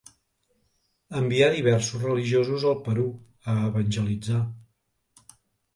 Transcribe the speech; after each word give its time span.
Envià 1.19 1.49
diversos 1.57 2.07
religiosos 2.07 2.67
al 2.73 2.81
Perú 2.89 3.07
a 3.55 3.57
evangelitzar. 3.69 4.43